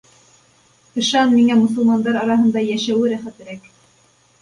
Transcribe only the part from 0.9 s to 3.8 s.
Ышан, миңә мосолмандар араһында йәшәүе рәхәтерәк!